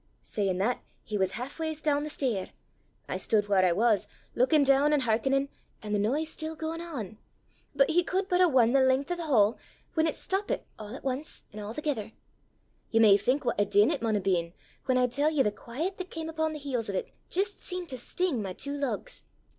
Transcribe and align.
Sayin' 0.23 0.57
that, 0.57 0.81
he 1.03 1.15
was 1.15 1.33
half 1.33 1.59
ways 1.59 1.79
doon 1.79 2.01
the 2.03 2.09
stair. 2.09 2.49
I 3.07 3.17
stood 3.17 3.47
whaur 3.47 3.63
I 3.63 3.71
was, 3.71 4.07
lookin' 4.33 4.63
doon 4.63 4.93
an' 4.93 5.01
hearkenin', 5.01 5.47
an' 5.83 5.93
the 5.93 5.99
noise 5.99 6.29
still 6.29 6.55
gaein' 6.55 6.81
on. 6.81 7.19
But 7.75 7.91
he 7.91 8.03
could 8.03 8.27
but 8.27 8.39
hae 8.41 8.47
won 8.47 8.73
the 8.73 8.79
len'th 8.81 9.11
o' 9.11 9.15
the 9.15 9.27
hall, 9.27 9.59
whan 9.93 10.07
it 10.07 10.15
stoppit 10.15 10.63
a' 10.79 10.95
at 10.95 11.05
ance 11.05 11.43
an' 11.53 11.59
a'thegither. 11.59 12.13
Ye 12.89 12.99
may 12.99 13.15
think 13.15 13.45
what 13.45 13.59
a 13.61 13.65
din 13.65 13.91
it 13.91 14.01
maun 14.01 14.15
hae 14.15 14.21
been, 14.21 14.53
whan 14.87 14.97
I 14.97 15.05
tell 15.05 15.29
ye 15.29 15.43
the 15.43 15.51
quaiet 15.51 15.97
that 15.99 16.09
cam 16.09 16.29
upo' 16.29 16.49
the 16.51 16.57
heels 16.57 16.89
o' 16.89 16.93
't 16.99 17.09
jist 17.29 17.59
seemed 17.59 17.89
to 17.89 17.97
sting 17.99 18.41
my 18.41 18.53
twa 18.53 18.71
lugs. 18.71 19.21